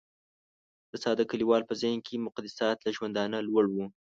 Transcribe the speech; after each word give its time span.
د 0.91 0.93
ساده 1.03 1.23
کليوال 1.31 1.61
په 1.67 1.73
ذهن 1.81 1.99
کې 2.07 2.23
مقدسات 2.27 2.77
له 2.81 2.89
ژوندانه 2.97 3.37
لوړ 3.47 3.65
وو. 3.69 3.85